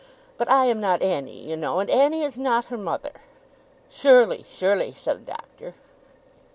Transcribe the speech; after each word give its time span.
But 0.35 0.49
I 0.49 0.65
am 0.65 0.81
not 0.81 1.03
Annie, 1.03 1.47
you 1.47 1.55
know; 1.55 1.77
and 1.79 1.87
Annie 1.87 2.23
is 2.23 2.35
not 2.35 2.65
her 2.73 2.77
mother.' 2.79 3.21
'Surely, 3.87 4.43
surely,' 4.49 4.93
said 4.95 5.21
the 5.27 5.31
Doctor. 5.33 5.75